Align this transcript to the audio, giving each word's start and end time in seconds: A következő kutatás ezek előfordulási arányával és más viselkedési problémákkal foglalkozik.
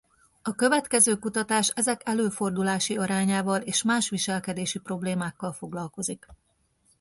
A 0.41 0.55
következő 0.55 1.15
kutatás 1.15 1.69
ezek 1.69 2.01
előfordulási 2.05 2.97
arányával 2.97 3.61
és 3.61 3.83
más 3.83 4.09
viselkedési 4.09 4.79
problémákkal 4.79 5.51
foglalkozik. 5.53 6.25